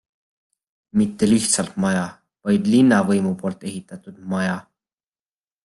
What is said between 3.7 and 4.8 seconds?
ehitatud maja.